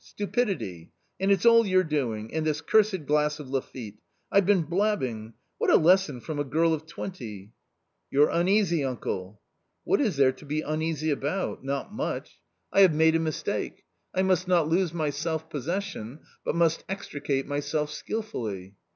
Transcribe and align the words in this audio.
stupidity! 0.03 0.91
and 1.19 1.31
it's 1.31 1.45
all 1.45 1.63
your 1.67 1.83
doing, 1.83 2.33
and 2.33 2.43
this 2.43 2.59
cursed 2.59 3.05
glass 3.05 3.39
of 3.39 3.47
Lafitte! 3.51 3.99
I've 4.31 4.47
been 4.47 4.63
blabbing! 4.63 5.35
What 5.59 5.69
a 5.69 5.75
lesson 5.75 6.21
from 6.21 6.39
a 6.39 6.43
girl 6.43 6.73
of 6.73 6.87
twenty...."" 6.87 7.51
You're 8.09 8.31
uneasy, 8.31 8.83
uncle!"" 8.83 9.39
What 9.83 10.01
is 10.01 10.15
there 10.17 10.31
to 10.31 10.43
be 10.45 10.61
uneasy 10.61 11.11
about? 11.11 11.63
not 11.63 11.93
much! 11.93 12.39
I 12.73 12.79
have 12.81 12.95
A 12.95 12.97
COMMON 13.11 13.31
STORY 13.31 13.57
139 14.15 14.25
made 14.25 14.25
a 14.25 14.25
mistake, 14.25 14.25
I 14.25 14.27
must 14.27 14.47
not 14.47 14.67
lose 14.67 14.91
my 14.91 15.11
self 15.11 15.51
possession, 15.51 16.21
but 16.43 16.55
must 16.55 16.83
extricate 16.89 17.45
myself 17.45 17.91
skilfully." 17.91 18.73